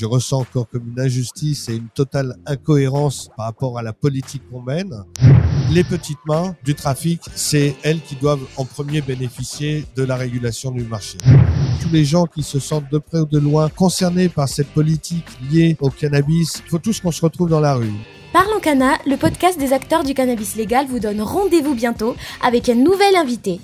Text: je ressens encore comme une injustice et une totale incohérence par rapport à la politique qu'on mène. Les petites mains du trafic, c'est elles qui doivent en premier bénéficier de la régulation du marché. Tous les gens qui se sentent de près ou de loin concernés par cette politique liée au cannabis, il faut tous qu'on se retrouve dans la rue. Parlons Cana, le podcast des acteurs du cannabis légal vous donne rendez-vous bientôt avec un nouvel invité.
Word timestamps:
je 0.00 0.06
ressens 0.06 0.40
encore 0.40 0.68
comme 0.68 0.92
une 0.94 1.00
injustice 1.00 1.68
et 1.68 1.76
une 1.76 1.88
totale 1.88 2.36
incohérence 2.46 3.30
par 3.36 3.46
rapport 3.46 3.78
à 3.78 3.82
la 3.82 3.92
politique 3.92 4.42
qu'on 4.50 4.62
mène. 4.62 4.94
Les 5.72 5.84
petites 5.84 6.24
mains 6.26 6.54
du 6.64 6.74
trafic, 6.74 7.20
c'est 7.34 7.74
elles 7.82 8.00
qui 8.00 8.14
doivent 8.14 8.46
en 8.56 8.64
premier 8.64 9.00
bénéficier 9.00 9.84
de 9.96 10.04
la 10.04 10.16
régulation 10.16 10.70
du 10.70 10.84
marché. 10.84 11.18
Tous 11.82 11.90
les 11.90 12.04
gens 12.04 12.26
qui 12.26 12.42
se 12.42 12.60
sentent 12.60 12.90
de 12.90 12.98
près 12.98 13.20
ou 13.20 13.26
de 13.26 13.38
loin 13.38 13.68
concernés 13.68 14.28
par 14.28 14.48
cette 14.48 14.68
politique 14.68 15.26
liée 15.50 15.76
au 15.80 15.90
cannabis, 15.90 16.62
il 16.64 16.70
faut 16.70 16.78
tous 16.78 17.00
qu'on 17.00 17.12
se 17.12 17.20
retrouve 17.20 17.50
dans 17.50 17.60
la 17.60 17.74
rue. 17.74 17.92
Parlons 18.32 18.60
Cana, 18.60 18.98
le 19.06 19.16
podcast 19.16 19.58
des 19.58 19.72
acteurs 19.72 20.04
du 20.04 20.14
cannabis 20.14 20.54
légal 20.54 20.86
vous 20.86 21.00
donne 21.00 21.20
rendez-vous 21.20 21.74
bientôt 21.74 22.14
avec 22.42 22.68
un 22.68 22.74
nouvel 22.74 23.16
invité. 23.16 23.60